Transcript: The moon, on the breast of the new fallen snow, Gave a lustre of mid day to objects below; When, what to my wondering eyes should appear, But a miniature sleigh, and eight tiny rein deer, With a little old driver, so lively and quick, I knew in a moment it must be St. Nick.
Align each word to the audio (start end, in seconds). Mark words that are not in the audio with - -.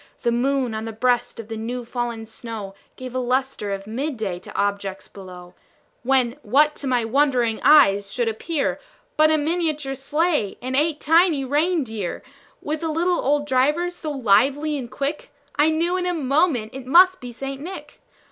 The 0.23 0.31
moon, 0.31 0.73
on 0.73 0.85
the 0.85 0.91
breast 0.93 1.39
of 1.39 1.47
the 1.47 1.55
new 1.55 1.85
fallen 1.85 2.25
snow, 2.25 2.73
Gave 2.95 3.13
a 3.13 3.19
lustre 3.19 3.69
of 3.71 3.85
mid 3.85 4.17
day 4.17 4.39
to 4.39 4.55
objects 4.57 5.07
below; 5.07 5.53
When, 6.01 6.37
what 6.41 6.75
to 6.77 6.87
my 6.87 7.05
wondering 7.05 7.59
eyes 7.61 8.11
should 8.11 8.27
appear, 8.27 8.79
But 9.15 9.29
a 9.29 9.37
miniature 9.37 9.93
sleigh, 9.93 10.57
and 10.59 10.75
eight 10.75 10.99
tiny 10.99 11.45
rein 11.45 11.83
deer, 11.83 12.23
With 12.63 12.81
a 12.81 12.89
little 12.89 13.21
old 13.23 13.45
driver, 13.45 13.91
so 13.91 14.09
lively 14.09 14.75
and 14.75 14.89
quick, 14.89 15.31
I 15.55 15.69
knew 15.69 15.95
in 15.97 16.07
a 16.07 16.15
moment 16.15 16.73
it 16.73 16.87
must 16.87 17.21
be 17.21 17.31
St. 17.31 17.61
Nick. 17.61 18.01